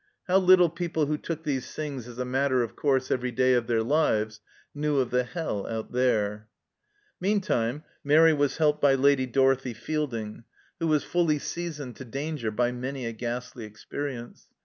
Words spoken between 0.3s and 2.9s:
little people who took these things as a matter of